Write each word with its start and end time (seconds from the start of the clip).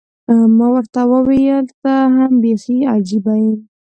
ما 0.57 0.67
ورته 0.75 1.01
وویل، 1.11 1.65
ته 1.81 1.93
هم 2.15 2.31
بیخي 2.43 2.77
عجيبه 2.93 3.33
یې. 3.43 3.53